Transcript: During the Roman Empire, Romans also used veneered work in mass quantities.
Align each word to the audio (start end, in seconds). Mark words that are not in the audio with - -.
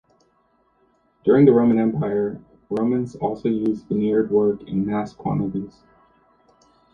During 1.23 1.45
the 1.45 1.51
Roman 1.53 1.77
Empire, 1.77 2.41
Romans 2.71 3.15
also 3.17 3.49
used 3.49 3.85
veneered 3.85 4.31
work 4.31 4.63
in 4.67 4.83
mass 4.83 5.13
quantities. 5.13 5.83